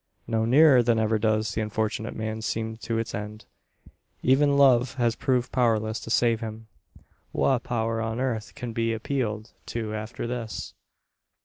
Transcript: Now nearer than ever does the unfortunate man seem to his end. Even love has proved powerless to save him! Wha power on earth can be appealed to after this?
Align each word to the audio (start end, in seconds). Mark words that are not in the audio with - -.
Now 0.25 0.45
nearer 0.45 0.81
than 0.81 0.97
ever 0.97 1.19
does 1.19 1.51
the 1.53 1.61
unfortunate 1.61 2.15
man 2.15 2.41
seem 2.41 2.75
to 2.77 2.95
his 2.95 3.13
end. 3.13 3.45
Even 4.23 4.57
love 4.57 4.95
has 4.95 5.15
proved 5.15 5.51
powerless 5.51 5.99
to 5.99 6.09
save 6.09 6.39
him! 6.39 6.65
Wha 7.31 7.59
power 7.59 8.01
on 8.01 8.19
earth 8.19 8.55
can 8.55 8.73
be 8.73 8.93
appealed 8.93 9.51
to 9.67 9.93
after 9.93 10.25
this? 10.25 10.73